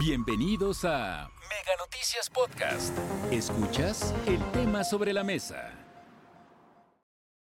Bienvenidos 0.00 0.86
a 0.86 1.28
Mega 1.42 1.76
Noticias 1.78 2.30
Podcast. 2.30 2.96
Escuchas 3.30 4.14
el 4.26 4.42
tema 4.50 4.82
sobre 4.82 5.12
la 5.12 5.24
mesa. 5.24 5.74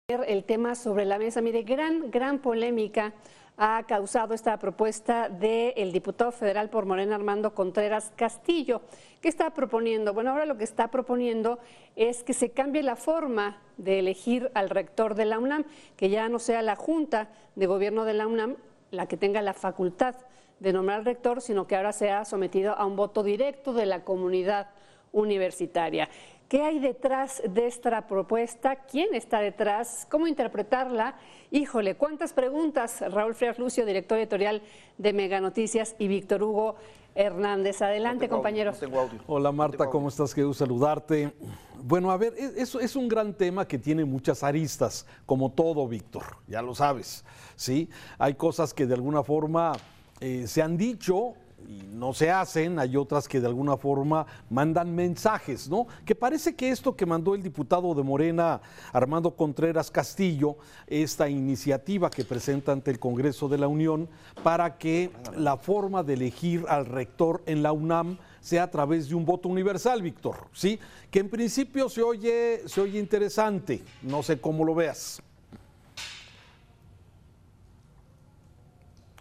El 0.08 0.44
tema 0.44 0.74
sobre 0.74 1.04
la 1.04 1.18
mesa, 1.18 1.42
mire, 1.42 1.62
gran, 1.62 2.10
gran 2.10 2.38
polémica 2.38 3.12
ha 3.58 3.84
causado 3.86 4.32
esta 4.32 4.58
propuesta 4.58 5.28
del 5.28 5.92
diputado 5.92 6.32
federal 6.32 6.70
por 6.70 6.86
Morena 6.86 7.16
Armando 7.16 7.54
Contreras 7.54 8.12
Castillo. 8.16 8.80
¿Qué 9.20 9.28
está 9.28 9.50
proponiendo? 9.50 10.14
Bueno, 10.14 10.30
ahora 10.30 10.46
lo 10.46 10.56
que 10.56 10.64
está 10.64 10.90
proponiendo 10.90 11.58
es 11.96 12.24
que 12.24 12.32
se 12.32 12.52
cambie 12.52 12.82
la 12.82 12.96
forma 12.96 13.60
de 13.76 13.98
elegir 13.98 14.50
al 14.54 14.70
rector 14.70 15.14
de 15.16 15.26
la 15.26 15.38
UNAM, 15.38 15.66
que 15.98 16.08
ya 16.08 16.30
no 16.30 16.38
sea 16.38 16.62
la 16.62 16.76
Junta 16.76 17.28
de 17.56 17.66
Gobierno 17.66 18.06
de 18.06 18.14
la 18.14 18.26
UNAM 18.26 18.56
la 18.90 19.06
que 19.06 19.18
tenga 19.18 19.42
la 19.42 19.52
facultad 19.52 20.14
de 20.60 20.72
nombrar 20.72 21.04
rector, 21.04 21.40
sino 21.40 21.66
que 21.66 21.76
ahora 21.76 21.92
sea 21.92 22.24
sometido 22.24 22.74
a 22.74 22.84
un 22.86 22.96
voto 22.96 23.22
directo 23.22 23.72
de 23.72 23.86
la 23.86 24.04
comunidad 24.04 24.68
universitaria. 25.12 26.08
¿Qué 26.48 26.62
hay 26.62 26.78
detrás 26.78 27.42
de 27.46 27.66
esta 27.66 28.06
propuesta? 28.06 28.76
¿Quién 28.76 29.14
está 29.14 29.40
detrás? 29.40 30.06
¿Cómo 30.10 30.26
interpretarla? 30.26 31.16
Híjole, 31.50 31.94
cuántas 31.94 32.32
preguntas. 32.32 33.02
Raúl 33.12 33.34
Freas 33.34 33.58
Lucio, 33.58 33.84
director 33.84 34.16
editorial 34.18 34.62
de 34.96 35.12
Mega 35.12 35.40
Noticias, 35.42 35.94
y 35.98 36.08
Víctor 36.08 36.42
Hugo 36.42 36.76
Hernández. 37.14 37.82
Adelante, 37.82 38.30
compañeros. 38.30 38.80
Hola 39.26 39.52
Marta, 39.52 39.90
¿cómo 39.90 40.08
estás? 40.08 40.32
Quiero 40.32 40.54
saludarte. 40.54 41.34
Bueno, 41.82 42.10
a 42.10 42.16
ver, 42.16 42.32
eso 42.56 42.80
es 42.80 42.96
un 42.96 43.08
gran 43.08 43.34
tema 43.34 43.68
que 43.68 43.78
tiene 43.78 44.06
muchas 44.06 44.42
aristas, 44.42 45.06
como 45.26 45.52
todo, 45.52 45.86
Víctor, 45.86 46.24
ya 46.46 46.62
lo 46.62 46.74
sabes, 46.74 47.24
¿sí? 47.56 47.90
Hay 48.18 48.34
cosas 48.34 48.72
que 48.72 48.86
de 48.86 48.94
alguna 48.94 49.22
forma 49.22 49.72
eh, 50.20 50.46
se 50.46 50.62
han 50.62 50.76
dicho 50.76 51.34
y 51.66 51.82
no 51.92 52.14
se 52.14 52.30
hacen, 52.30 52.78
hay 52.78 52.96
otras 52.96 53.28
que 53.28 53.40
de 53.40 53.46
alguna 53.46 53.76
forma 53.76 54.26
mandan 54.48 54.94
mensajes, 54.94 55.68
¿no? 55.68 55.86
Que 56.04 56.14
parece 56.14 56.54
que 56.54 56.70
esto 56.70 56.96
que 56.96 57.04
mandó 57.04 57.34
el 57.34 57.42
diputado 57.42 57.94
de 57.94 58.02
Morena, 58.02 58.60
Armando 58.92 59.34
Contreras 59.36 59.90
Castillo, 59.90 60.56
esta 60.86 61.28
iniciativa 61.28 62.10
que 62.10 62.24
presenta 62.24 62.72
ante 62.72 62.90
el 62.90 62.98
Congreso 62.98 63.48
de 63.48 63.58
la 63.58 63.68
Unión 63.68 64.08
para 64.42 64.78
que 64.78 65.10
la 65.36 65.56
forma 65.56 66.02
de 66.02 66.14
elegir 66.14 66.64
al 66.68 66.86
rector 66.86 67.42
en 67.44 67.62
la 67.62 67.72
UNAM 67.72 68.18
sea 68.40 68.62
a 68.62 68.70
través 68.70 69.08
de 69.08 69.14
un 69.14 69.26
voto 69.26 69.48
universal, 69.48 70.00
Víctor, 70.00 70.48
¿sí? 70.52 70.78
Que 71.10 71.18
en 71.18 71.28
principio 71.28 71.88
se 71.88 72.02
oye, 72.02 72.62
se 72.66 72.80
oye 72.80 72.98
interesante, 72.98 73.82
no 74.02 74.22
sé 74.22 74.40
cómo 74.40 74.64
lo 74.64 74.74
veas. 74.74 75.22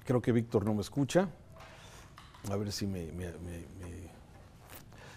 Creo 0.08 0.22
que 0.22 0.32
Víctor 0.32 0.64
no 0.64 0.74
me 0.74 0.80
escucha. 0.80 1.28
A 2.50 2.56
ver 2.56 2.72
si 2.72 2.88
me, 2.88 3.10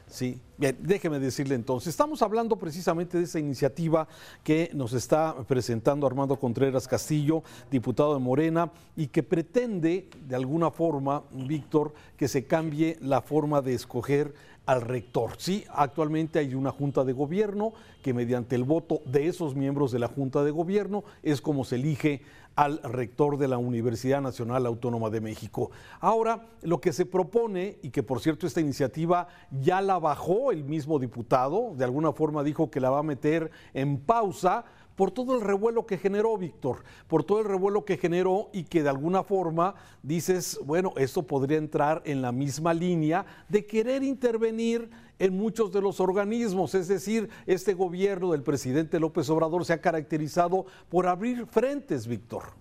Sí, 0.08 0.40
bien, 0.58 0.76
déjeme 0.80 1.20
decirle 1.20 1.54
entonces, 1.54 1.90
estamos 1.90 2.20
hablando 2.22 2.56
precisamente 2.56 3.16
de 3.16 3.22
esa 3.22 3.38
iniciativa 3.38 4.08
que 4.42 4.68
nos 4.74 4.92
está 4.92 5.36
presentando 5.46 6.08
Armando 6.08 6.34
Contreras 6.34 6.88
Castillo, 6.88 7.44
diputado 7.70 8.14
de 8.14 8.18
Morena, 8.18 8.72
y 8.96 9.06
que 9.06 9.22
pretende 9.22 10.10
de 10.26 10.34
alguna 10.34 10.72
forma, 10.72 11.22
Víctor, 11.30 11.94
que 12.16 12.26
se 12.26 12.44
cambie 12.48 12.98
la 13.00 13.22
forma 13.22 13.62
de 13.62 13.74
escoger 13.74 14.34
al 14.66 14.82
rector. 14.82 15.32
Sí, 15.38 15.64
actualmente 15.70 16.38
hay 16.38 16.54
una 16.54 16.70
junta 16.70 17.04
de 17.04 17.12
gobierno 17.12 17.72
que 18.02 18.14
mediante 18.14 18.56
el 18.56 18.64
voto 18.64 19.02
de 19.04 19.26
esos 19.26 19.54
miembros 19.54 19.92
de 19.92 19.98
la 19.98 20.08
junta 20.08 20.44
de 20.44 20.50
gobierno 20.50 21.04
es 21.22 21.40
como 21.40 21.64
se 21.64 21.76
elige 21.76 22.22
al 22.56 22.82
rector 22.82 23.38
de 23.38 23.48
la 23.48 23.58
Universidad 23.58 24.20
Nacional 24.20 24.66
Autónoma 24.66 25.08
de 25.08 25.20
México. 25.20 25.70
Ahora, 26.00 26.46
lo 26.62 26.80
que 26.80 26.92
se 26.92 27.06
propone, 27.06 27.78
y 27.82 27.90
que 27.90 28.02
por 28.02 28.20
cierto 28.20 28.46
esta 28.46 28.60
iniciativa 28.60 29.28
ya 29.62 29.80
la 29.80 29.98
bajó 29.98 30.52
el 30.52 30.64
mismo 30.64 30.98
diputado, 30.98 31.74
de 31.76 31.84
alguna 31.84 32.12
forma 32.12 32.42
dijo 32.42 32.70
que 32.70 32.80
la 32.80 32.90
va 32.90 32.98
a 32.98 33.04
meter 33.04 33.50
en 33.72 33.98
pausa, 33.98 34.64
por 35.00 35.12
todo 35.12 35.34
el 35.34 35.40
revuelo 35.40 35.86
que 35.86 35.96
generó 35.96 36.36
Víctor, 36.36 36.84
por 37.08 37.24
todo 37.24 37.38
el 37.38 37.46
revuelo 37.46 37.86
que 37.86 37.96
generó 37.96 38.50
y 38.52 38.64
que 38.64 38.82
de 38.82 38.90
alguna 38.90 39.22
forma 39.22 39.74
dices, 40.02 40.60
bueno, 40.62 40.92
esto 40.98 41.22
podría 41.22 41.56
entrar 41.56 42.02
en 42.04 42.20
la 42.20 42.32
misma 42.32 42.74
línea 42.74 43.24
de 43.48 43.64
querer 43.64 44.02
intervenir 44.02 44.90
en 45.18 45.34
muchos 45.34 45.72
de 45.72 45.80
los 45.80 46.00
organismos. 46.00 46.74
Es 46.74 46.86
decir, 46.86 47.30
este 47.46 47.72
gobierno 47.72 48.32
del 48.32 48.42
presidente 48.42 49.00
López 49.00 49.30
Obrador 49.30 49.64
se 49.64 49.72
ha 49.72 49.80
caracterizado 49.80 50.66
por 50.90 51.06
abrir 51.06 51.46
frentes, 51.46 52.06
Víctor. 52.06 52.52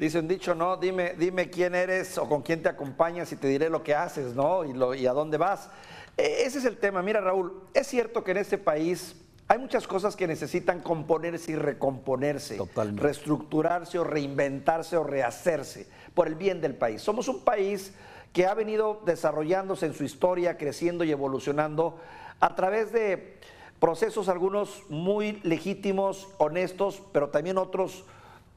Dicen 0.00 0.26
dicho, 0.26 0.56
¿no? 0.56 0.76
Dime, 0.76 1.14
dime 1.16 1.50
quién 1.50 1.76
eres 1.76 2.18
o 2.18 2.28
con 2.28 2.42
quién 2.42 2.64
te 2.64 2.68
acompañas 2.68 3.30
y 3.30 3.36
te 3.36 3.46
diré 3.46 3.70
lo 3.70 3.84
que 3.84 3.94
haces, 3.94 4.34
¿no? 4.34 4.64
Y, 4.64 4.72
lo, 4.72 4.92
y 4.92 5.06
a 5.06 5.12
dónde 5.12 5.38
vas. 5.38 5.70
E, 6.16 6.42
ese 6.42 6.58
es 6.58 6.64
el 6.64 6.78
tema. 6.78 7.00
Mira, 7.00 7.20
Raúl, 7.20 7.62
es 7.74 7.86
cierto 7.86 8.24
que 8.24 8.32
en 8.32 8.38
este 8.38 8.58
país 8.58 9.21
hay 9.48 9.58
muchas 9.58 9.86
cosas 9.86 10.16
que 10.16 10.26
necesitan 10.26 10.80
componerse 10.80 11.52
y 11.52 11.56
recomponerse, 11.56 12.58
reestructurarse 12.94 13.98
o 13.98 14.04
reinventarse 14.04 14.96
o 14.96 15.04
rehacerse 15.04 15.86
por 16.14 16.26
el 16.26 16.36
bien 16.36 16.60
del 16.60 16.74
país. 16.74 17.02
Somos 17.02 17.28
un 17.28 17.44
país 17.44 17.92
que 18.32 18.46
ha 18.46 18.54
venido 18.54 19.02
desarrollándose 19.04 19.86
en 19.86 19.94
su 19.94 20.04
historia, 20.04 20.56
creciendo 20.56 21.04
y 21.04 21.10
evolucionando 21.10 21.98
a 22.40 22.54
través 22.54 22.92
de 22.92 23.38
procesos 23.78 24.28
algunos 24.28 24.84
muy 24.88 25.40
legítimos, 25.42 26.28
honestos, 26.38 27.02
pero 27.12 27.28
también 27.28 27.58
otros 27.58 28.04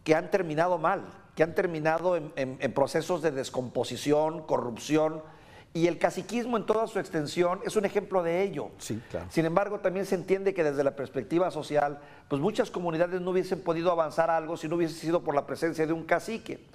que 0.03 0.15
han 0.15 0.31
terminado 0.31 0.77
mal, 0.77 1.03
que 1.35 1.43
han 1.43 1.55
terminado 1.55 2.15
en, 2.15 2.73
procesos 2.73 3.21
de 3.21 3.31
descomposición, 3.31 4.43
corrupción, 4.43 5.23
y 5.75 5.87
el 5.87 5.99
caciquismo 5.99 6.55
en 6.55 6.65
toda 6.65 6.87
su 6.87 6.99
extensión 6.99 7.59
es 7.65 7.75
un 7.75 7.83
ejemplo 7.83 8.23
de 8.23 8.43
ello. 8.43 8.71
Sí, 8.77 9.01
claro. 9.11 9.25
Sin 9.29 9.43
embargo, 9.43 9.81
también 9.81 10.05
se 10.05 10.15
entiende 10.15 10.53
que 10.53 10.63
desde 10.63 10.85
la 10.85 10.95
perspectiva 10.95 11.51
social, 11.51 11.99
pues 12.29 12.41
muchas 12.41 12.71
comunidades 12.71 13.19
no 13.19 13.31
hubiesen 13.31 13.59
podido 13.59 13.91
avanzar 13.91 14.29
algo 14.29 14.55
si 14.55 14.69
no 14.69 14.77
hubiese 14.77 14.95
sido 14.95 15.21
por 15.21 15.35
la 15.35 15.45
presencia 15.45 15.85
de 15.85 15.91
un 15.91 16.05
cacique. 16.05 16.65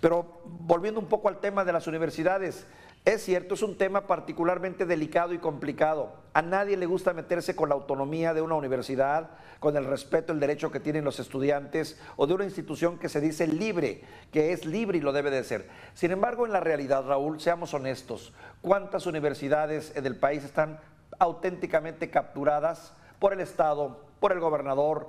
Pero 0.00 0.40
volviendo 0.44 1.00
un 1.00 1.06
poco 1.06 1.28
al 1.28 1.40
tema 1.40 1.64
de 1.64 1.72
las 1.72 1.88
universidades, 1.88 2.64
es 3.04 3.24
cierto, 3.24 3.54
es 3.54 3.62
un 3.62 3.78
tema 3.78 4.06
particularmente 4.06 4.84
delicado 4.84 5.32
y 5.32 5.38
complicado. 5.38 6.12
A 6.34 6.42
nadie 6.42 6.76
le 6.76 6.86
gusta 6.86 7.14
meterse 7.14 7.56
con 7.56 7.70
la 7.70 7.74
autonomía 7.74 8.34
de 8.34 8.42
una 8.42 8.54
universidad, 8.54 9.30
con 9.60 9.76
el 9.76 9.84
respeto, 9.84 10.32
el 10.32 10.40
derecho 10.40 10.70
que 10.70 10.80
tienen 10.80 11.04
los 11.04 11.18
estudiantes 11.18 11.98
o 12.16 12.26
de 12.26 12.34
una 12.34 12.44
institución 12.44 12.98
que 12.98 13.08
se 13.08 13.20
dice 13.20 13.46
libre, 13.46 14.02
que 14.30 14.52
es 14.52 14.66
libre 14.66 14.98
y 14.98 15.00
lo 15.00 15.12
debe 15.12 15.30
de 15.30 15.42
ser. 15.42 15.68
Sin 15.94 16.10
embargo, 16.10 16.44
en 16.44 16.52
la 16.52 16.60
realidad, 16.60 17.04
Raúl, 17.06 17.40
seamos 17.40 17.72
honestos, 17.72 18.32
¿cuántas 18.60 19.06
universidades 19.06 19.94
del 19.94 20.16
país 20.16 20.44
están 20.44 20.78
auténticamente 21.18 22.10
capturadas 22.10 22.92
por 23.18 23.32
el 23.32 23.40
Estado, 23.40 24.00
por 24.20 24.32
el 24.32 24.40
gobernador, 24.40 25.08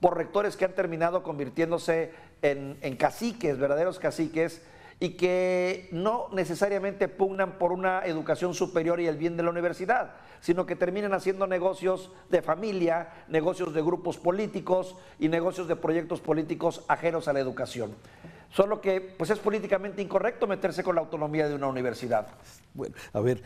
por 0.00 0.16
rectores 0.16 0.56
que 0.56 0.64
han 0.64 0.74
terminado 0.74 1.22
convirtiéndose 1.22 2.12
en, 2.42 2.96
caciques, 2.96 3.58
verdaderos 3.58 3.98
caciques, 3.98 4.62
y 5.00 5.10
que 5.10 5.88
no 5.92 6.28
necesariamente 6.32 7.08
pugnan 7.08 7.58
por 7.58 7.72
una 7.72 8.04
educación 8.04 8.54
superior 8.54 9.00
y 9.00 9.06
el 9.06 9.16
bien 9.16 9.36
de 9.36 9.42
la 9.42 9.50
universidad, 9.50 10.12
sino 10.40 10.66
que 10.66 10.76
terminan 10.76 11.14
haciendo 11.14 11.46
negocios 11.46 12.10
de 12.30 12.42
familia, 12.42 13.24
negocios 13.28 13.72
de 13.74 13.82
grupos 13.82 14.18
políticos 14.18 14.96
y 15.18 15.28
negocios 15.28 15.68
de 15.68 15.76
proyectos 15.76 16.20
políticos 16.20 16.84
ajenos 16.88 17.28
a 17.28 17.32
la 17.32 17.40
educación. 17.40 17.94
Solo 18.50 18.80
que 18.80 19.00
pues 19.00 19.30
es 19.30 19.38
políticamente 19.38 20.02
incorrecto 20.02 20.46
meterse 20.46 20.82
con 20.82 20.94
la 20.94 21.00
autonomía 21.00 21.48
de 21.48 21.54
una 21.54 21.68
universidad. 21.68 22.26
Bueno, 22.74 22.94
a 23.12 23.20
ver, 23.20 23.42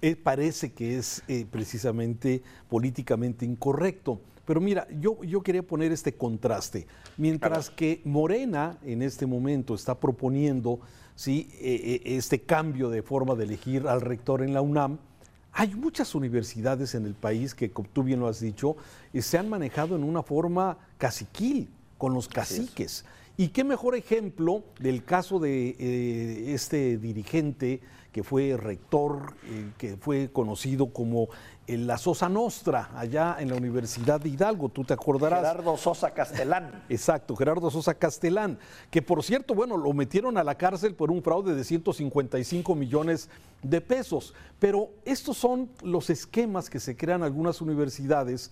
eh, 0.00 0.16
parece 0.16 0.72
que 0.72 0.98
es 0.98 1.22
eh, 1.28 1.46
precisamente 1.50 2.42
políticamente 2.68 3.44
incorrecto. 3.44 4.20
Pero 4.44 4.60
mira, 4.60 4.86
yo, 5.00 5.22
yo 5.24 5.42
quería 5.42 5.62
poner 5.62 5.90
este 5.92 6.14
contraste. 6.14 6.86
Mientras 7.16 7.68
que 7.70 8.00
Morena 8.04 8.78
en 8.84 9.02
este 9.02 9.26
momento 9.26 9.74
está 9.74 9.98
proponiendo 9.98 10.80
¿sí? 11.16 11.48
E, 11.60 12.02
e, 12.04 12.16
este 12.16 12.42
cambio 12.42 12.90
de 12.90 13.02
forma 13.02 13.34
de 13.34 13.44
elegir 13.44 13.88
al 13.88 14.00
rector 14.00 14.42
en 14.42 14.54
la 14.54 14.60
UNAM, 14.60 14.98
hay 15.52 15.74
muchas 15.74 16.14
universidades 16.14 16.94
en 16.94 17.06
el 17.06 17.14
país 17.14 17.54
que, 17.54 17.70
como 17.70 17.88
tú 17.88 18.02
bien 18.02 18.20
lo 18.20 18.28
has 18.28 18.40
dicho, 18.40 18.76
eh, 19.12 19.22
se 19.22 19.38
han 19.38 19.48
manejado 19.48 19.96
en 19.96 20.04
una 20.04 20.22
forma 20.22 20.76
caciquil, 20.98 21.70
con 21.96 22.12
los 22.12 22.28
caciques. 22.28 23.06
Y 23.38 23.48
qué 23.48 23.64
mejor 23.64 23.96
ejemplo 23.96 24.62
del 24.80 25.04
caso 25.04 25.38
de 25.38 25.76
eh, 25.78 26.54
este 26.54 26.96
dirigente 26.96 27.80
que 28.10 28.22
fue 28.22 28.56
rector, 28.56 29.34
eh, 29.44 29.72
que 29.76 29.98
fue 29.98 30.30
conocido 30.32 30.86
como 30.86 31.28
la 31.66 31.98
Sosa 31.98 32.30
Nostra, 32.30 32.90
allá 32.94 33.36
en 33.38 33.50
la 33.50 33.56
Universidad 33.56 34.20
de 34.20 34.30
Hidalgo, 34.30 34.70
tú 34.70 34.84
te 34.84 34.94
acordarás. 34.94 35.40
Gerardo 35.40 35.76
Sosa 35.76 36.12
Castelán. 36.12 36.84
Exacto, 36.88 37.36
Gerardo 37.36 37.70
Sosa 37.70 37.92
Castelán, 37.92 38.58
que 38.90 39.02
por 39.02 39.22
cierto, 39.22 39.54
bueno, 39.54 39.76
lo 39.76 39.92
metieron 39.92 40.38
a 40.38 40.44
la 40.44 40.54
cárcel 40.54 40.94
por 40.94 41.10
un 41.10 41.22
fraude 41.22 41.54
de 41.54 41.62
155 41.62 42.74
millones 42.74 43.28
de 43.62 43.82
pesos. 43.82 44.32
Pero 44.58 44.88
estos 45.04 45.36
son 45.36 45.68
los 45.82 46.08
esquemas 46.08 46.70
que 46.70 46.80
se 46.80 46.96
crean 46.96 47.22
algunas 47.22 47.60
universidades 47.60 48.50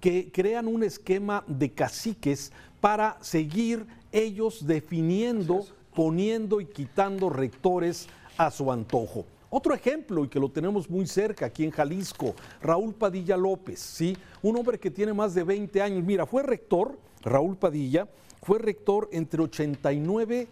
que 0.00 0.30
crean 0.32 0.66
un 0.66 0.82
esquema 0.82 1.44
de 1.46 1.72
caciques 1.72 2.52
para 2.80 3.16
seguir 3.22 3.86
ellos 4.12 4.66
definiendo, 4.66 5.66
poniendo 5.94 6.60
y 6.60 6.66
quitando 6.66 7.30
rectores 7.30 8.08
a 8.36 8.50
su 8.50 8.70
antojo. 8.70 9.26
Otro 9.50 9.72
ejemplo, 9.72 10.24
y 10.24 10.28
que 10.28 10.40
lo 10.40 10.50
tenemos 10.50 10.90
muy 10.90 11.06
cerca 11.06 11.46
aquí 11.46 11.64
en 11.64 11.70
Jalisco, 11.70 12.34
Raúl 12.60 12.92
Padilla 12.92 13.36
López, 13.36 13.78
¿sí? 13.78 14.16
Un 14.42 14.56
hombre 14.56 14.80
que 14.80 14.90
tiene 14.90 15.12
más 15.12 15.32
de 15.32 15.44
20 15.44 15.80
años. 15.80 16.02
Mira, 16.02 16.26
fue 16.26 16.42
rector, 16.42 16.98
Raúl 17.22 17.56
Padilla, 17.56 18.08
fue 18.42 18.58
rector 18.58 19.08
entre 19.12 19.42
89 19.42 20.48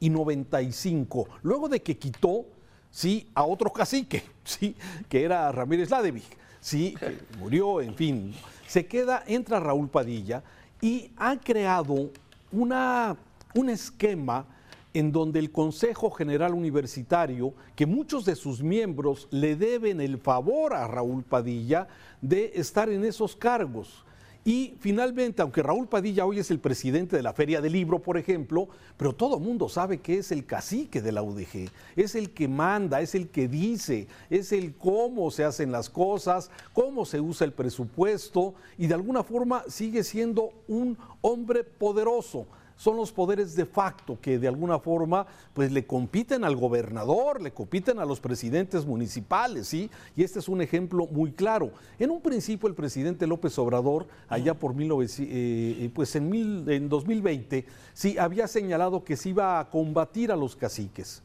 y 0.00 0.10
95, 0.10 1.28
luego 1.42 1.68
de 1.68 1.82
que 1.82 1.98
quitó, 1.98 2.46
¿sí? 2.90 3.28
A 3.34 3.44
otro 3.44 3.72
cacique, 3.72 4.22
¿sí? 4.44 4.76
Que 5.08 5.24
era 5.24 5.50
Ramírez 5.50 5.90
Ladevig, 5.90 6.22
¿sí? 6.60 6.94
Que 6.98 7.18
murió, 7.38 7.80
en 7.80 7.94
fin. 7.94 8.34
Se 8.66 8.86
queda, 8.86 9.22
entra 9.26 9.60
Raúl 9.60 9.88
Padilla 9.88 10.42
y 10.80 11.10
ha 11.16 11.36
creado 11.36 12.10
una, 12.52 13.16
un 13.54 13.70
esquema 13.70 14.46
en 14.94 15.10
donde 15.10 15.40
el 15.40 15.50
Consejo 15.50 16.10
General 16.10 16.54
Universitario, 16.54 17.52
que 17.74 17.84
muchos 17.84 18.24
de 18.24 18.36
sus 18.36 18.62
miembros 18.62 19.26
le 19.30 19.56
deben 19.56 20.00
el 20.00 20.18
favor 20.18 20.72
a 20.72 20.86
Raúl 20.86 21.24
Padilla 21.24 21.88
de 22.20 22.52
estar 22.54 22.88
en 22.88 23.04
esos 23.04 23.34
cargos. 23.34 24.04
Y 24.46 24.74
finalmente, 24.78 25.40
aunque 25.40 25.62
Raúl 25.62 25.88
Padilla 25.88 26.26
hoy 26.26 26.38
es 26.38 26.50
el 26.50 26.58
presidente 26.58 27.16
de 27.16 27.22
la 27.22 27.32
Feria 27.32 27.62
del 27.62 27.72
Libro, 27.72 28.00
por 28.00 28.18
ejemplo, 28.18 28.68
pero 28.98 29.14
todo 29.14 29.40
mundo 29.40 29.70
sabe 29.70 30.00
que 30.00 30.18
es 30.18 30.30
el 30.32 30.44
cacique 30.44 31.00
de 31.00 31.12
la 31.12 31.22
UDG, 31.22 31.70
es 31.96 32.14
el 32.14 32.30
que 32.30 32.46
manda, 32.46 33.00
es 33.00 33.14
el 33.14 33.28
que 33.28 33.48
dice, 33.48 34.06
es 34.28 34.52
el 34.52 34.74
cómo 34.74 35.30
se 35.30 35.44
hacen 35.44 35.72
las 35.72 35.88
cosas, 35.88 36.50
cómo 36.74 37.06
se 37.06 37.22
usa 37.22 37.46
el 37.46 37.54
presupuesto 37.54 38.54
y 38.76 38.86
de 38.86 38.94
alguna 38.94 39.22
forma 39.22 39.64
sigue 39.66 40.04
siendo 40.04 40.52
un 40.68 40.98
hombre 41.22 41.64
poderoso 41.64 42.46
son 42.76 42.96
los 42.96 43.12
poderes 43.12 43.54
de 43.54 43.66
facto 43.66 44.18
que 44.20 44.38
de 44.38 44.48
alguna 44.48 44.78
forma 44.78 45.26
pues 45.52 45.70
le 45.70 45.86
compiten 45.86 46.44
al 46.44 46.56
gobernador, 46.56 47.40
le 47.40 47.52
compiten 47.52 47.98
a 47.98 48.04
los 48.04 48.20
presidentes 48.20 48.84
municipales, 48.84 49.68
¿sí? 49.68 49.90
Y 50.16 50.24
este 50.24 50.38
es 50.38 50.48
un 50.48 50.60
ejemplo 50.60 51.06
muy 51.06 51.32
claro. 51.32 51.70
En 51.98 52.10
un 52.10 52.20
principio 52.20 52.68
el 52.68 52.74
presidente 52.74 53.26
López 53.26 53.58
Obrador, 53.58 54.06
allá 54.28 54.54
por 54.54 54.74
19, 54.74 55.06
eh, 55.18 55.90
pues 55.94 56.16
en, 56.16 56.32
en 56.68 56.88
2020, 56.88 57.64
sí 57.92 58.18
había 58.18 58.48
señalado 58.48 59.04
que 59.04 59.16
se 59.16 59.30
iba 59.30 59.60
a 59.60 59.70
combatir 59.70 60.32
a 60.32 60.36
los 60.36 60.56
caciques. 60.56 61.22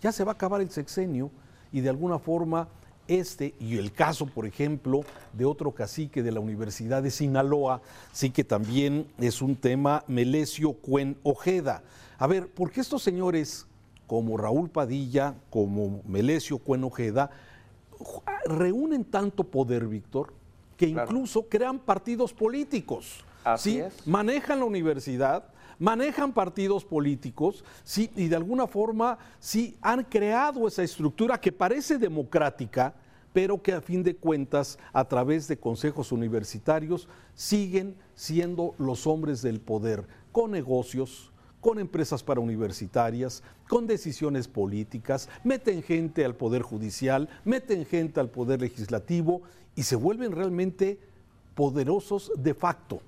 Ya 0.00 0.10
se 0.10 0.24
va 0.24 0.32
a 0.32 0.34
acabar 0.34 0.60
el 0.60 0.70
sexenio 0.70 1.30
y 1.72 1.80
de 1.80 1.88
alguna 1.88 2.18
forma 2.18 2.68
este 3.08 3.54
y 3.60 3.78
el 3.78 3.92
caso, 3.92 4.26
por 4.26 4.46
ejemplo, 4.46 5.00
de 5.32 5.44
otro 5.44 5.72
cacique 5.72 6.22
de 6.22 6.32
la 6.32 6.40
Universidad 6.40 7.02
de 7.02 7.10
Sinaloa, 7.10 7.82
sí 8.12 8.30
que 8.30 8.44
también 8.44 9.06
es 9.18 9.42
un 9.42 9.56
tema 9.56 10.04
Melesio 10.06 10.72
Cuen 10.72 11.16
Ojeda. 11.22 11.82
A 12.18 12.26
ver, 12.26 12.48
¿por 12.48 12.70
qué 12.70 12.80
estos 12.80 13.02
señores 13.02 13.66
como 14.06 14.36
Raúl 14.36 14.68
Padilla, 14.68 15.34
como 15.50 16.02
Melesio 16.06 16.58
Cuen 16.58 16.84
Ojeda, 16.84 17.30
reúnen 18.46 19.04
tanto 19.04 19.44
poder, 19.44 19.86
Víctor, 19.86 20.34
que 20.76 20.86
incluso 20.86 21.48
crean 21.48 21.78
partidos 21.78 22.32
políticos? 22.32 23.24
Así 23.44 23.78
es. 23.78 24.06
Manejan 24.06 24.60
la 24.60 24.64
universidad, 24.66 25.51
manejan 25.82 26.32
partidos 26.32 26.84
políticos, 26.84 27.64
sí, 27.82 28.08
y 28.14 28.28
de 28.28 28.36
alguna 28.36 28.68
forma 28.68 29.18
sí 29.40 29.76
han 29.82 30.04
creado 30.04 30.68
esa 30.68 30.84
estructura 30.84 31.40
que 31.40 31.50
parece 31.50 31.98
democrática, 31.98 32.94
pero 33.32 33.60
que 33.60 33.72
a 33.72 33.80
fin 33.80 34.04
de 34.04 34.14
cuentas, 34.14 34.78
a 34.92 35.04
través 35.08 35.48
de 35.48 35.56
consejos 35.56 36.12
universitarios, 36.12 37.08
siguen 37.34 37.96
siendo 38.14 38.76
los 38.78 39.08
hombres 39.08 39.42
del 39.42 39.60
poder, 39.60 40.06
con 40.30 40.52
negocios, 40.52 41.32
con 41.60 41.80
empresas 41.80 42.22
para 42.22 42.38
universitarias, 42.38 43.42
con 43.68 43.88
decisiones 43.88 44.46
políticas, 44.46 45.28
meten 45.42 45.82
gente 45.82 46.24
al 46.24 46.36
poder 46.36 46.62
judicial, 46.62 47.28
meten 47.44 47.86
gente 47.86 48.20
al 48.20 48.30
poder 48.30 48.60
legislativo 48.60 49.42
y 49.74 49.82
se 49.82 49.96
vuelven 49.96 50.30
realmente 50.30 51.00
poderosos 51.56 52.30
de 52.36 52.54
facto 52.54 53.02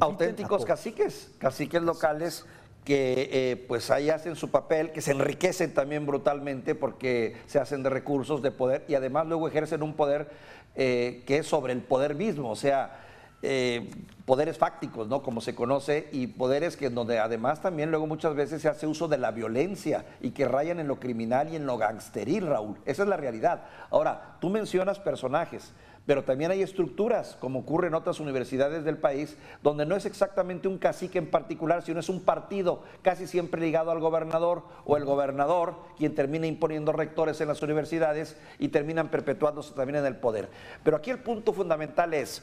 auténticos 0.00 0.64
caciques, 0.64 1.30
caciques 1.38 1.82
locales 1.82 2.44
que 2.84 3.28
eh, 3.32 3.64
pues 3.68 3.90
ahí 3.90 4.10
hacen 4.10 4.34
su 4.34 4.50
papel, 4.50 4.90
que 4.90 5.00
se 5.00 5.12
enriquecen 5.12 5.72
también 5.72 6.04
brutalmente 6.04 6.74
porque 6.74 7.36
se 7.46 7.58
hacen 7.58 7.82
de 7.82 7.90
recursos, 7.90 8.42
de 8.42 8.50
poder 8.50 8.84
y 8.88 8.94
además 8.94 9.26
luego 9.26 9.46
ejercen 9.46 9.82
un 9.82 9.94
poder 9.94 10.30
eh, 10.74 11.22
que 11.26 11.38
es 11.38 11.46
sobre 11.46 11.72
el 11.72 11.82
poder 11.82 12.14
mismo, 12.14 12.50
o 12.50 12.56
sea, 12.56 12.98
eh, 13.44 13.90
poderes 14.24 14.56
fácticos, 14.56 15.08
¿no? 15.08 15.22
Como 15.22 15.40
se 15.40 15.54
conoce, 15.54 16.08
y 16.12 16.28
poderes 16.28 16.76
que 16.76 16.88
donde 16.90 17.18
además 17.18 17.60
también 17.60 17.90
luego 17.90 18.06
muchas 18.06 18.36
veces 18.36 18.62
se 18.62 18.68
hace 18.68 18.86
uso 18.86 19.08
de 19.08 19.18
la 19.18 19.32
violencia 19.32 20.04
y 20.20 20.30
que 20.30 20.46
rayan 20.46 20.78
en 20.78 20.86
lo 20.86 21.00
criminal 21.00 21.52
y 21.52 21.56
en 21.56 21.66
lo 21.66 21.76
gangsteril, 21.76 22.46
Raúl. 22.46 22.78
Esa 22.84 23.02
es 23.02 23.08
la 23.08 23.16
realidad. 23.16 23.64
Ahora, 23.90 24.36
tú 24.40 24.48
mencionas 24.48 25.00
personajes 25.00 25.72
pero 26.04 26.24
también 26.24 26.50
hay 26.50 26.62
estructuras, 26.62 27.36
como 27.38 27.60
ocurre 27.60 27.86
en 27.86 27.94
otras 27.94 28.18
universidades 28.18 28.84
del 28.84 28.98
país, 28.98 29.36
donde 29.62 29.86
no 29.86 29.94
es 29.94 30.04
exactamente 30.04 30.66
un 30.66 30.78
cacique 30.78 31.18
en 31.18 31.30
particular, 31.30 31.82
sino 31.82 32.00
es 32.00 32.08
un 32.08 32.20
partido 32.20 32.82
casi 33.02 33.28
siempre 33.28 33.60
ligado 33.60 33.92
al 33.92 34.00
gobernador 34.00 34.64
o 34.84 34.96
el 34.96 35.04
gobernador 35.04 35.76
quien 35.96 36.14
termina 36.14 36.46
imponiendo 36.48 36.92
rectores 36.92 37.40
en 37.40 37.48
las 37.48 37.62
universidades 37.62 38.36
y 38.58 38.68
terminan 38.68 39.10
perpetuándose 39.10 39.74
también 39.74 40.00
en 40.00 40.06
el 40.06 40.16
poder. 40.16 40.48
Pero 40.82 40.96
aquí 40.96 41.10
el 41.10 41.20
punto 41.20 41.52
fundamental 41.52 42.14
es, 42.14 42.42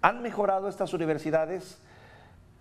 ¿han 0.00 0.22
mejorado 0.22 0.68
estas 0.68 0.94
universidades? 0.94 1.78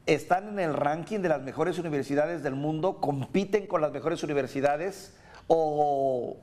¿Están 0.06 0.50
en 0.50 0.60
el 0.60 0.74
ranking 0.74 1.20
de 1.20 1.30
las 1.30 1.42
mejores 1.42 1.80
universidades 1.80 2.44
del 2.44 2.56
mundo? 2.56 2.98
¿Compiten 2.98 3.66
con 3.66 3.80
las 3.80 3.94
mejores 3.94 4.22
universidades? 4.24 5.16
¿O 5.48 6.36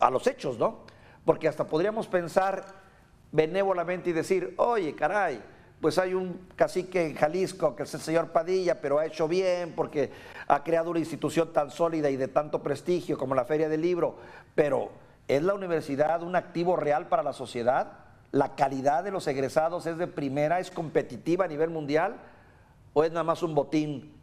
a 0.00 0.10
los 0.10 0.26
hechos, 0.26 0.58
no? 0.58 0.80
Porque 1.24 1.46
hasta 1.46 1.68
podríamos 1.68 2.08
pensar 2.08 2.79
benévolamente 3.32 4.10
y 4.10 4.12
decir, 4.12 4.54
oye, 4.56 4.94
caray, 4.94 5.40
pues 5.80 5.98
hay 5.98 6.14
un 6.14 6.48
cacique 6.56 7.06
en 7.06 7.14
Jalisco 7.14 7.74
que 7.74 7.84
es 7.84 7.94
el 7.94 8.00
señor 8.00 8.28
Padilla, 8.32 8.80
pero 8.80 8.98
ha 8.98 9.06
hecho 9.06 9.26
bien 9.26 9.72
porque 9.74 10.10
ha 10.46 10.62
creado 10.62 10.90
una 10.90 10.98
institución 10.98 11.52
tan 11.52 11.70
sólida 11.70 12.10
y 12.10 12.16
de 12.16 12.28
tanto 12.28 12.62
prestigio 12.62 13.16
como 13.16 13.34
la 13.34 13.44
Feria 13.44 13.68
del 13.68 13.80
Libro, 13.80 14.16
pero 14.54 14.90
¿es 15.26 15.42
la 15.42 15.54
universidad 15.54 16.22
un 16.22 16.36
activo 16.36 16.76
real 16.76 17.08
para 17.08 17.22
la 17.22 17.32
sociedad? 17.32 17.92
¿La 18.32 18.54
calidad 18.54 19.04
de 19.04 19.10
los 19.10 19.26
egresados 19.26 19.86
es 19.86 19.96
de 19.96 20.06
primera, 20.06 20.60
es 20.60 20.70
competitiva 20.70 21.46
a 21.46 21.48
nivel 21.48 21.70
mundial 21.70 22.16
o 22.92 23.04
es 23.04 23.10
nada 23.10 23.24
más 23.24 23.42
un 23.42 23.54
botín 23.54 24.19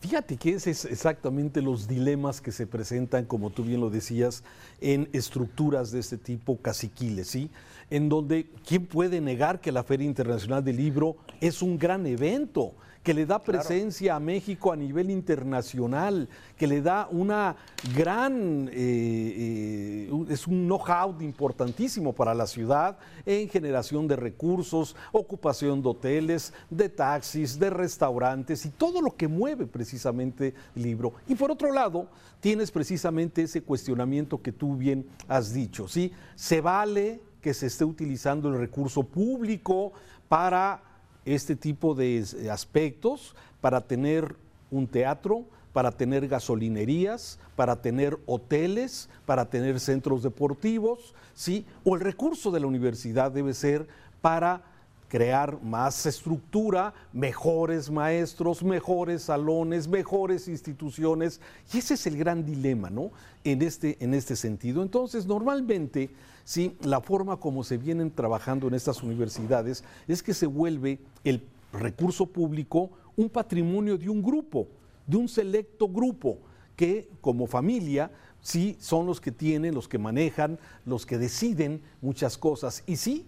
Fíjate 0.00 0.36
que 0.36 0.54
ese 0.54 0.70
es 0.70 0.84
exactamente 0.84 1.62
los 1.62 1.86
dilemas 1.86 2.40
que 2.40 2.50
se 2.50 2.66
presentan, 2.66 3.26
como 3.26 3.50
tú 3.50 3.62
bien 3.62 3.80
lo 3.80 3.90
decías, 3.90 4.42
en 4.80 5.08
estructuras 5.12 5.92
de 5.92 6.00
este 6.00 6.18
tipo 6.18 6.58
caciquiles, 6.60 7.28
¿sí? 7.28 7.50
En 7.90 8.08
donde, 8.08 8.46
¿quién 8.66 8.86
puede 8.86 9.20
negar 9.20 9.60
que 9.60 9.72
la 9.72 9.84
Feria 9.84 10.06
Internacional 10.06 10.64
del 10.64 10.76
Libro 10.76 11.16
es 11.40 11.62
un 11.62 11.78
gran 11.78 12.06
evento? 12.06 12.74
Que 13.02 13.14
le 13.14 13.24
da 13.24 13.38
presencia 13.38 14.14
a 14.14 14.20
México 14.20 14.72
a 14.72 14.76
nivel 14.76 15.10
internacional, 15.10 16.28
que 16.56 16.66
le 16.66 16.82
da 16.82 17.08
una 17.10 17.56
gran, 17.96 18.68
eh, 18.68 20.08
eh, 20.08 20.26
es 20.28 20.46
un 20.46 20.66
know-how 20.66 21.16
importantísimo 21.22 22.12
para 22.12 22.34
la 22.34 22.46
ciudad 22.46 22.98
en 23.24 23.48
generación 23.48 24.06
de 24.06 24.16
recursos, 24.16 24.94
ocupación 25.12 25.82
de 25.82 25.88
hoteles, 25.88 26.52
de 26.68 26.90
taxis, 26.90 27.58
de 27.58 27.70
restaurantes 27.70 28.66
y 28.66 28.70
todo 28.70 29.00
lo 29.00 29.16
que 29.16 29.28
mueve 29.28 29.66
precisamente 29.66 30.52
el 30.76 30.82
libro. 30.82 31.14
Y 31.26 31.34
por 31.36 31.50
otro 31.50 31.72
lado, 31.72 32.08
tienes 32.40 32.70
precisamente 32.70 33.42
ese 33.42 33.62
cuestionamiento 33.62 34.42
que 34.42 34.52
tú 34.52 34.76
bien 34.76 35.06
has 35.26 35.54
dicho, 35.54 35.88
¿sí? 35.88 36.12
Se 36.34 36.60
vale 36.60 37.22
que 37.40 37.54
se 37.54 37.66
esté 37.66 37.86
utilizando 37.86 38.50
el 38.50 38.58
recurso 38.58 39.02
público 39.02 39.92
para 40.28 40.89
este 41.34 41.56
tipo 41.56 41.94
de 41.94 42.24
aspectos 42.50 43.34
para 43.60 43.80
tener 43.80 44.36
un 44.70 44.86
teatro, 44.86 45.44
para 45.72 45.92
tener 45.92 46.26
gasolinerías, 46.28 47.38
para 47.56 47.80
tener 47.80 48.18
hoteles, 48.26 49.08
para 49.26 49.48
tener 49.48 49.78
centros 49.80 50.22
deportivos, 50.22 51.14
¿sí? 51.34 51.64
O 51.84 51.94
el 51.94 52.00
recurso 52.00 52.50
de 52.50 52.60
la 52.60 52.66
universidad 52.66 53.30
debe 53.30 53.54
ser 53.54 53.86
para 54.20 54.62
crear 55.10 55.60
más 55.60 56.06
estructura, 56.06 56.94
mejores 57.12 57.90
maestros, 57.90 58.62
mejores 58.62 59.22
salones, 59.22 59.88
mejores 59.88 60.46
instituciones. 60.46 61.40
Y 61.74 61.78
ese 61.78 61.94
es 61.94 62.06
el 62.06 62.16
gran 62.16 62.46
dilema, 62.46 62.88
¿no? 62.90 63.10
En 63.42 63.60
este, 63.60 63.96
en 64.00 64.14
este 64.14 64.36
sentido. 64.36 64.82
Entonces, 64.82 65.26
normalmente 65.26 66.10
¿sí? 66.44 66.76
la 66.82 67.00
forma 67.00 67.38
como 67.38 67.64
se 67.64 67.76
vienen 67.76 68.12
trabajando 68.12 68.68
en 68.68 68.74
estas 68.74 69.02
universidades 69.02 69.82
es 70.06 70.22
que 70.22 70.32
se 70.32 70.46
vuelve 70.46 71.00
el 71.24 71.42
recurso 71.72 72.26
público 72.26 72.90
un 73.16 73.28
patrimonio 73.28 73.98
de 73.98 74.08
un 74.08 74.22
grupo, 74.22 74.68
de 75.08 75.16
un 75.16 75.28
selecto 75.28 75.88
grupo, 75.88 76.38
que 76.76 77.08
como 77.20 77.48
familia 77.48 78.12
sí 78.40 78.76
son 78.78 79.06
los 79.06 79.20
que 79.20 79.32
tienen, 79.32 79.74
los 79.74 79.88
que 79.88 79.98
manejan, 79.98 80.56
los 80.86 81.04
que 81.04 81.18
deciden 81.18 81.82
muchas 82.00 82.38
cosas. 82.38 82.84
Y 82.86 82.94
sí, 82.94 83.26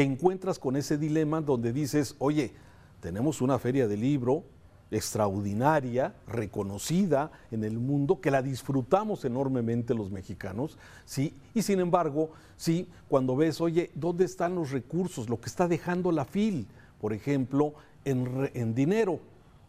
te 0.00 0.04
encuentras 0.04 0.58
con 0.58 0.76
ese 0.76 0.96
dilema 0.96 1.42
donde 1.42 1.74
dices, 1.74 2.16
oye, 2.20 2.54
tenemos 3.02 3.42
una 3.42 3.58
feria 3.58 3.86
de 3.86 3.98
libro, 3.98 4.44
extraordinaria, 4.90 6.14
reconocida 6.26 7.30
en 7.50 7.64
el 7.64 7.78
mundo, 7.78 8.18
que 8.18 8.30
la 8.30 8.40
disfrutamos 8.40 9.26
enormemente 9.26 9.92
los 9.92 10.10
mexicanos, 10.10 10.78
¿sí? 11.04 11.34
Y 11.52 11.60
sin 11.60 11.80
embargo, 11.80 12.30
sí, 12.56 12.88
cuando 13.10 13.36
ves, 13.36 13.60
oye, 13.60 13.90
¿dónde 13.94 14.24
están 14.24 14.54
los 14.54 14.70
recursos? 14.70 15.28
Lo 15.28 15.38
que 15.38 15.50
está 15.50 15.68
dejando 15.68 16.12
la 16.12 16.24
FIL, 16.24 16.66
por 16.98 17.12
ejemplo, 17.12 17.74
en, 18.06 18.50
en 18.54 18.74
dinero, 18.74 19.20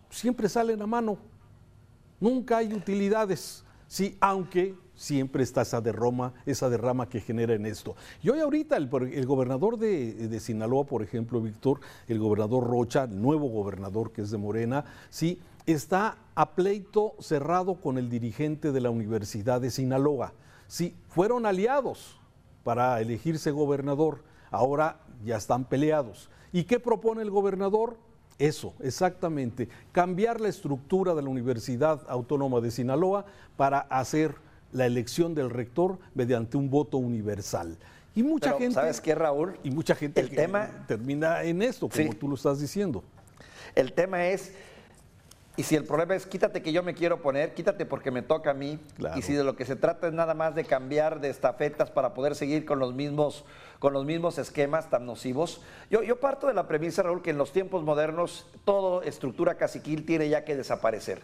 siempre 0.10 0.48
salen 0.48 0.82
a 0.82 0.88
mano, 0.88 1.18
nunca 2.22 2.60
hay 2.60 2.74
utilidades, 2.74 3.66
sí, 3.86 4.16
aunque 4.22 4.76
siempre 5.02 5.42
está 5.42 5.64
esa 5.64 5.82
derrama, 5.82 6.34
esa 6.46 6.70
derrama 6.70 7.10
que 7.10 7.22
genera 7.22 7.56
en 7.56 7.66
esto. 7.66 7.96
Y 8.22 8.30
hoy 8.30 8.40
ahorita 8.40 8.78
el, 8.78 8.88
gobernador 9.26 9.78
de, 9.78 10.40
Sinaloa, 10.40 10.86
por 10.86 11.02
ejemplo, 11.02 11.42
Víctor, 11.42 11.80
el 12.08 12.20
gobernador 12.20 12.68
Rocha, 12.68 13.06
el 13.06 13.20
nuevo 13.20 13.50
gobernador 13.50 14.12
que 14.12 14.22
es 14.22 14.30
de 14.30 14.38
Morena, 14.38 14.86
sí, 15.10 15.42
está 15.66 16.18
a 16.36 16.52
pleito 16.52 17.16
cerrado 17.20 17.82
con 17.82 17.98
el 17.98 18.12
dirigente 18.12 18.72
de 18.72 18.80
la 18.80 18.92
Universidad 18.92 19.60
de 19.60 19.72
Sinaloa. 19.72 20.34
Sí, 20.68 20.96
fueron 21.10 21.48
aliados 21.48 22.20
para 22.64 23.02
elegirse 23.02 23.50
gobernador, 23.50 24.24
ahora 24.52 25.00
ya 25.26 25.38
están 25.38 25.66
peleados. 25.66 26.30
¿Y 26.54 26.66
qué 26.66 26.80
propone 26.80 27.24
el 27.24 27.32
gobernador? 27.32 27.98
Eso, 28.38 28.74
exactamente, 28.80 29.68
cambiar 29.92 30.40
la 30.40 30.50
estructura 30.50 31.16
de 31.16 31.24
la 31.24 31.30
Universidad 31.30 32.02
Autónoma 32.08 32.60
de 32.60 32.70
Sinaloa 32.70 33.26
para 33.58 33.80
hacer 33.80 34.36
la 34.72 34.86
elección 34.86 35.36
del 35.36 35.50
rector 35.50 36.00
mediante 36.14 36.58
un 36.58 36.70
voto 36.70 36.98
universal. 36.98 37.78
Y 38.16 38.24
mucha 38.24 38.58
gente. 38.58 38.76
¿Sabes 38.76 39.00
qué, 39.00 39.16
Raúl? 39.16 39.58
Y 39.64 39.72
mucha 39.72 39.96
gente 39.96 40.22
el 40.22 40.30
tema, 40.30 40.70
termina 40.88 41.44
en 41.44 41.62
esto, 41.62 41.90
como 41.90 42.14
tú 42.14 42.28
lo 42.28 42.36
estás 42.36 42.60
diciendo. 42.60 43.04
El 43.76 43.94
tema 43.94 44.28
es. 44.28 44.54
Y 45.58 45.64
si 45.64 45.76
el 45.76 45.84
problema 45.84 46.16
es 46.16 46.26
quítate 46.26 46.62
que 46.62 46.72
yo 46.72 46.82
me 46.82 46.94
quiero 46.94 47.22
poner, 47.22 47.54
quítate 47.54 47.86
porque 47.86 48.10
me 48.10 48.22
toca 48.22 48.52
a 48.52 48.54
mí. 48.54 48.80
Y 49.16 49.22
si 49.22 49.34
de 49.34 49.44
lo 49.44 49.56
que 49.56 49.66
se 49.66 49.76
trata 49.76 50.08
es 50.08 50.14
nada 50.14 50.34
más 50.34 50.56
de 50.56 50.64
cambiar 50.64 51.20
de 51.20 51.30
estafetas 51.30 51.92
para 51.92 52.14
poder 52.14 52.36
seguir 52.36 52.66
con 52.66 52.80
los 52.80 52.94
mismos, 52.94 53.44
con 53.80 53.92
los 53.92 54.06
mismos 54.06 54.38
esquemas 54.38 54.90
tan 54.90 55.06
nocivos. 55.06 55.62
Yo, 55.90 56.04
yo 56.04 56.20
parto 56.20 56.48
de 56.48 56.54
la 56.54 56.68
premisa, 56.68 57.04
Raúl, 57.04 57.22
que 57.22 57.32
en 57.32 57.38
los 57.38 57.52
tiempos 57.52 57.84
modernos 57.84 58.48
toda 58.64 59.06
estructura 59.06 59.56
caciquil 59.56 60.06
tiene 60.06 60.30
ya 60.30 60.46
que 60.46 60.56
desaparecer. 60.56 61.22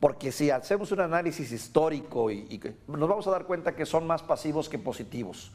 Porque 0.00 0.32
si 0.32 0.50
hacemos 0.50 0.92
un 0.92 1.00
análisis 1.00 1.50
histórico 1.52 2.30
y, 2.30 2.60
nos 2.86 3.08
vamos 3.08 3.26
a 3.26 3.30
dar 3.30 3.44
cuenta 3.44 3.74
que 3.74 3.86
son 3.86 4.06
más 4.06 4.22
pasivos 4.22 4.68
que 4.68 4.78
positivos. 4.78 5.52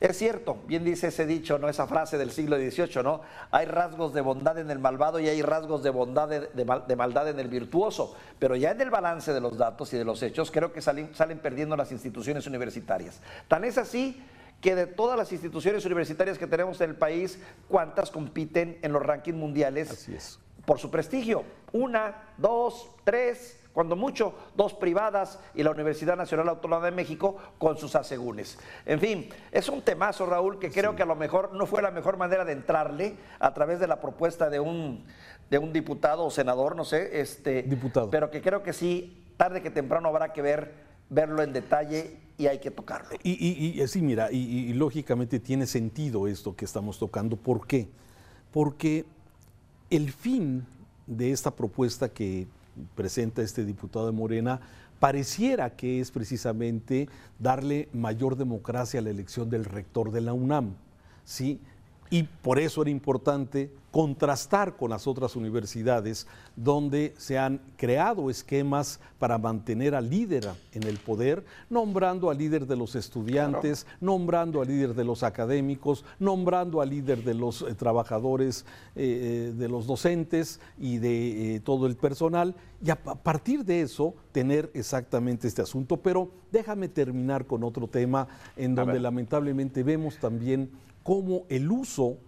Es 0.00 0.18
cierto, 0.18 0.58
bien 0.66 0.84
dice 0.84 1.08
ese 1.08 1.24
dicho, 1.24 1.58
¿no? 1.58 1.68
Esa 1.68 1.86
frase 1.86 2.18
del 2.18 2.30
siglo 2.30 2.56
XVIII, 2.56 3.02
¿no? 3.02 3.20
Hay 3.50 3.66
rasgos 3.66 4.12
de 4.12 4.20
bondad 4.20 4.58
en 4.58 4.70
el 4.70 4.78
malvado 4.78 5.20
y 5.20 5.28
hay 5.28 5.40
rasgos 5.40 5.82
de 5.82 5.90
bondad 5.90 6.28
de, 6.28 6.96
maldad 6.96 7.28
en 7.28 7.38
el 7.38 7.48
virtuoso. 7.48 8.14
Pero 8.38 8.56
ya 8.56 8.72
en 8.72 8.80
el 8.80 8.90
balance 8.90 9.32
de 9.32 9.40
los 9.40 9.56
datos 9.56 9.92
y 9.92 9.96
de 9.96 10.04
los 10.04 10.22
hechos, 10.22 10.50
creo 10.50 10.72
que 10.72 10.82
salen, 10.82 11.14
salen 11.14 11.38
perdiendo 11.38 11.76
las 11.76 11.92
instituciones 11.92 12.46
universitarias. 12.46 13.20
Tan 13.48 13.64
es 13.64 13.78
así 13.78 14.22
que 14.60 14.74
de 14.74 14.86
todas 14.86 15.16
las 15.16 15.30
instituciones 15.32 15.84
universitarias 15.84 16.38
que 16.38 16.46
tenemos 16.46 16.80
en 16.80 16.90
el 16.90 16.96
país, 16.96 17.38
¿cuántas 17.68 18.10
compiten 18.10 18.78
en 18.82 18.92
los 18.92 19.02
rankings 19.02 19.36
mundiales? 19.36 19.90
Así 19.90 20.14
es. 20.14 20.38
Por 20.64 20.78
su 20.78 20.90
prestigio. 20.90 21.44
Una, 21.72 22.30
dos, 22.38 22.90
tres, 23.04 23.58
cuando 23.74 23.96
mucho, 23.96 24.34
dos 24.56 24.72
privadas 24.72 25.40
y 25.52 25.64
la 25.64 25.72
Universidad 25.72 26.16
Nacional 26.16 26.48
Autónoma 26.48 26.86
de 26.86 26.92
México 26.92 27.36
con 27.58 27.76
sus 27.76 27.96
asegúnes. 27.96 28.56
En 28.86 29.00
fin, 29.00 29.28
es 29.50 29.68
un 29.68 29.82
temazo, 29.82 30.24
Raúl, 30.26 30.60
que 30.60 30.70
creo 30.70 30.94
que 30.94 31.02
a 31.02 31.06
lo 31.06 31.16
mejor 31.16 31.52
no 31.52 31.66
fue 31.66 31.82
la 31.82 31.90
mejor 31.90 32.16
manera 32.16 32.44
de 32.44 32.52
entrarle 32.52 33.16
a 33.40 33.52
través 33.52 33.80
de 33.80 33.88
la 33.88 34.00
propuesta 34.00 34.48
de 34.48 34.60
un, 34.60 35.04
de 35.50 35.58
un 35.58 35.72
diputado 35.72 36.24
o 36.24 36.30
senador, 36.30 36.76
no 36.76 36.84
sé, 36.84 37.20
este, 37.20 37.64
diputado. 37.64 38.10
pero 38.10 38.30
que 38.30 38.40
creo 38.40 38.62
que 38.62 38.72
sí, 38.72 39.26
tarde 39.36 39.60
que 39.60 39.70
temprano 39.70 40.08
habrá 40.08 40.32
que 40.32 40.40
ver, 40.40 40.72
verlo 41.10 41.42
en 41.42 41.52
detalle 41.52 42.20
y 42.38 42.46
hay 42.46 42.60
que 42.60 42.70
tocarlo. 42.70 43.10
Y, 43.24 43.32
y, 43.32 43.82
y 43.82 43.88
sí, 43.88 44.02
mira, 44.02 44.30
y, 44.30 44.72
lógicamente 44.74 45.40
tiene 45.40 45.66
sentido 45.66 46.28
esto 46.28 46.54
que 46.54 46.64
estamos 46.64 46.98
tocando. 46.98 47.36
¿Por 47.36 47.66
qué? 47.66 47.88
Porque 48.52 49.04
el 49.90 50.12
fin 50.12 50.64
de 51.06 51.32
esta 51.32 51.50
propuesta 51.50 52.08
que 52.08 52.46
presenta 52.94 53.42
este 53.42 53.64
diputado 53.64 54.06
de 54.06 54.12
Morena, 54.12 54.60
pareciera 55.00 55.76
que 55.76 56.00
es 56.00 56.10
precisamente 56.10 57.08
darle 57.38 57.88
mayor 57.92 58.36
democracia 58.36 59.00
a 59.00 59.02
la 59.02 59.10
elección 59.10 59.50
del 59.50 59.64
rector 59.64 60.12
de 60.12 60.20
la 60.20 60.32
UNAM. 60.32 60.74
¿sí? 61.24 61.60
Y 62.10 62.24
por 62.24 62.58
eso 62.58 62.82
era 62.82 62.90
importante 62.90 63.70
contrastar 63.94 64.76
con 64.76 64.90
las 64.90 65.06
otras 65.06 65.36
universidades 65.36 66.26
donde 66.56 67.14
se 67.16 67.38
han 67.38 67.60
creado 67.76 68.28
esquemas 68.28 68.98
para 69.20 69.38
mantener 69.38 69.94
al 69.94 70.10
líder 70.10 70.50
en 70.72 70.82
el 70.82 70.98
poder, 70.98 71.44
nombrando 71.70 72.28
al 72.28 72.38
líder 72.38 72.66
de 72.66 72.74
los 72.74 72.96
estudiantes, 72.96 73.86
nombrando 74.00 74.60
al 74.60 74.66
líder 74.66 74.94
de 74.94 75.04
los 75.04 75.22
académicos, 75.22 76.04
nombrando 76.18 76.80
al 76.80 76.90
líder 76.90 77.22
de 77.22 77.34
los 77.34 77.62
eh, 77.62 77.72
trabajadores, 77.74 78.66
eh, 78.96 79.50
eh, 79.50 79.54
de 79.56 79.68
los 79.68 79.86
docentes 79.86 80.58
y 80.76 80.98
de 80.98 81.62
todo 81.64 81.86
el 81.86 81.94
personal, 81.94 82.56
y 82.84 82.90
a 82.90 82.96
partir 82.96 83.64
de 83.64 83.82
eso 83.82 84.12
tener 84.32 84.72
exactamente 84.74 85.46
este 85.46 85.62
asunto. 85.62 85.98
Pero 85.98 86.30
déjame 86.50 86.88
terminar 86.88 87.46
con 87.46 87.62
otro 87.62 87.86
tema 87.86 88.26
en 88.56 88.74
donde 88.74 88.98
lamentablemente 88.98 89.84
vemos 89.84 90.18
también 90.18 90.70
cómo 91.04 91.44
el 91.48 91.70
uso 91.70 92.18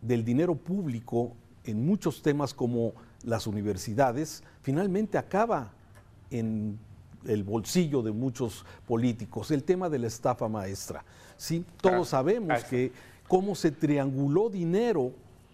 del 0.00 0.24
dinero 0.24 0.54
público 0.54 1.32
en 1.64 1.84
muchos 1.84 2.22
temas 2.22 2.54
como 2.54 2.92
las 3.24 3.48
universidades 3.48 4.44
finalmente 4.62 5.18
acaba 5.18 5.72
en 6.30 6.78
el 7.26 7.42
bolsillo 7.42 8.02
de 8.02 8.12
muchos 8.12 8.64
políticos. 8.86 9.50
El 9.50 9.64
tema 9.64 9.88
de 9.88 9.98
la 9.98 10.06
estafa 10.06 10.48
maestra. 10.48 11.04
¿sí? 11.36 11.64
Todos 11.80 12.10
sabemos 12.10 12.62
que 12.64 12.92
cómo 13.26 13.54
se 13.54 13.70
trianguló 13.70 14.48
dinero 14.48 15.12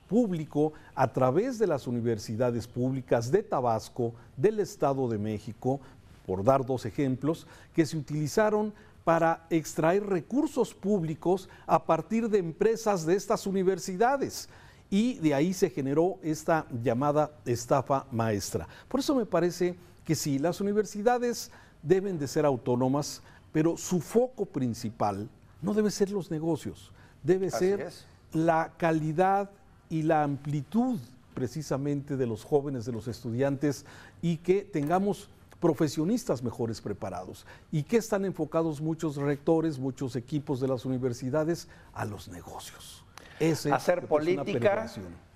público 0.08 0.72
a 0.94 1.12
través 1.12 1.58
de 1.58 1.66
las 1.66 1.86
universidades 1.86 2.66
públicas 2.66 3.30
de 3.30 3.42
Tabasco, 3.42 4.12
del 4.36 4.60
Estado 4.60 5.08
de 5.08 5.18
México, 5.18 5.80
por 6.26 6.44
dar 6.44 6.64
dos 6.64 6.84
ejemplos, 6.86 7.46
que 7.74 7.86
se 7.86 7.96
utilizaron 7.96 8.72
para 9.06 9.46
extraer 9.50 10.04
recursos 10.04 10.74
públicos 10.74 11.48
a 11.64 11.86
partir 11.86 12.28
de 12.28 12.38
empresas 12.38 13.06
de 13.06 13.14
estas 13.14 13.46
universidades. 13.46 14.48
Y 14.90 15.14
de 15.20 15.32
ahí 15.32 15.52
se 15.52 15.70
generó 15.70 16.18
esta 16.24 16.66
llamada 16.82 17.30
estafa 17.44 18.04
maestra. 18.10 18.66
Por 18.88 18.98
eso 18.98 19.14
me 19.14 19.24
parece 19.24 19.76
que 20.04 20.16
sí, 20.16 20.40
las 20.40 20.60
universidades 20.60 21.52
deben 21.84 22.18
de 22.18 22.26
ser 22.26 22.44
autónomas, 22.44 23.22
pero 23.52 23.76
su 23.76 24.00
foco 24.00 24.44
principal 24.44 25.28
no 25.62 25.72
debe 25.72 25.92
ser 25.92 26.10
los 26.10 26.32
negocios, 26.32 26.90
debe 27.22 27.52
ser 27.52 27.92
la 28.32 28.72
calidad 28.76 29.48
y 29.88 30.02
la 30.02 30.24
amplitud 30.24 30.98
precisamente 31.32 32.16
de 32.16 32.26
los 32.26 32.42
jóvenes, 32.42 32.86
de 32.86 32.92
los 32.92 33.06
estudiantes, 33.06 33.84
y 34.20 34.38
que 34.38 34.62
tengamos 34.62 35.28
profesionistas 35.60 36.42
mejores 36.42 36.80
preparados. 36.80 37.46
¿Y 37.72 37.82
qué 37.82 37.96
están 37.96 38.24
enfocados 38.24 38.80
muchos 38.80 39.16
rectores, 39.16 39.78
muchos 39.78 40.16
equipos 40.16 40.60
de 40.60 40.68
las 40.68 40.84
universidades? 40.84 41.68
A 41.92 42.04
los 42.04 42.28
negocios. 42.28 43.04
Ese 43.38 43.70
hacer 43.70 44.06
política 44.06 44.86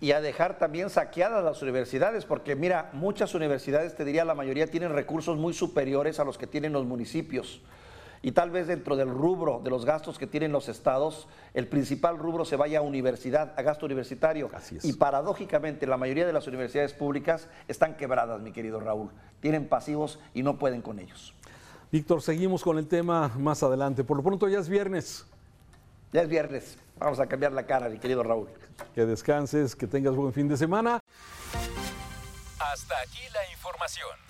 y 0.00 0.12
a 0.12 0.22
dejar 0.22 0.58
también 0.58 0.88
saqueadas 0.88 1.44
las 1.44 1.60
universidades, 1.60 2.24
porque 2.24 2.56
mira, 2.56 2.90
muchas 2.94 3.34
universidades, 3.34 3.94
te 3.94 4.06
diría 4.06 4.24
la 4.24 4.34
mayoría, 4.34 4.66
tienen 4.66 4.92
recursos 4.92 5.36
muy 5.36 5.52
superiores 5.52 6.18
a 6.18 6.24
los 6.24 6.38
que 6.38 6.46
tienen 6.46 6.72
los 6.72 6.86
municipios 6.86 7.60
y 8.22 8.32
tal 8.32 8.50
vez 8.50 8.66
dentro 8.66 8.96
del 8.96 9.08
rubro 9.08 9.60
de 9.64 9.70
los 9.70 9.84
gastos 9.84 10.18
que 10.18 10.26
tienen 10.26 10.52
los 10.52 10.68
estados, 10.68 11.26
el 11.54 11.66
principal 11.68 12.18
rubro 12.18 12.44
se 12.44 12.56
vaya 12.56 12.80
a 12.80 12.82
universidad, 12.82 13.54
a 13.56 13.62
gasto 13.62 13.86
universitario. 13.86 14.50
Y 14.82 14.92
paradójicamente 14.92 15.86
la 15.86 15.96
mayoría 15.96 16.26
de 16.26 16.32
las 16.32 16.46
universidades 16.46 16.92
públicas 16.92 17.48
están 17.66 17.96
quebradas, 17.96 18.40
mi 18.40 18.52
querido 18.52 18.80
Raúl. 18.80 19.10
Tienen 19.40 19.68
pasivos 19.68 20.18
y 20.34 20.42
no 20.42 20.58
pueden 20.58 20.82
con 20.82 20.98
ellos. 20.98 21.34
Víctor, 21.90 22.22
seguimos 22.22 22.62
con 22.62 22.78
el 22.78 22.86
tema 22.86 23.28
más 23.38 23.62
adelante. 23.62 24.04
Por 24.04 24.18
lo 24.18 24.22
pronto 24.22 24.48
ya 24.48 24.58
es 24.58 24.68
viernes. 24.68 25.26
Ya 26.12 26.22
es 26.22 26.28
viernes. 26.28 26.78
Vamos 26.98 27.18
a 27.18 27.26
cambiar 27.26 27.52
la 27.52 27.64
cara, 27.64 27.88
mi 27.88 27.98
querido 27.98 28.22
Raúl. 28.22 28.48
Que 28.94 29.06
descanses, 29.06 29.74
que 29.74 29.86
tengas 29.86 30.14
buen 30.14 30.32
fin 30.32 30.46
de 30.46 30.56
semana. 30.56 31.00
Hasta 32.58 33.00
aquí 33.00 33.22
la 33.32 33.50
información. 33.50 34.29